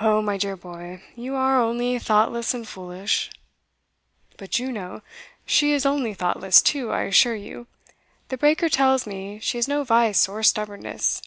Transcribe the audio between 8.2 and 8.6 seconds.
the